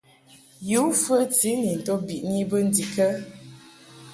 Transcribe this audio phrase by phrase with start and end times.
[0.69, 3.15] Yǔ fəti ni nto biʼni bə ndikə ɛ?